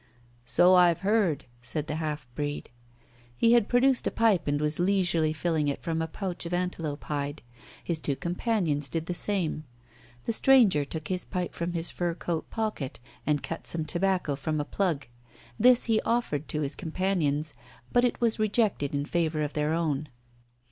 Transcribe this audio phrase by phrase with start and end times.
[0.47, 2.71] "So I've heard," said the half breed.
[3.37, 7.03] He had produced a pipe, and was leisurely filling it from a pouch of antelope
[7.03, 7.43] hide.
[7.83, 9.63] His two companions did the same.
[10.25, 14.59] The stranger took his pipe from his fur coat pocket and cut some tobacco from
[14.59, 15.05] a plug.
[15.59, 17.53] This he offered to his companions,
[17.93, 20.09] but it was rejected in favour of their own.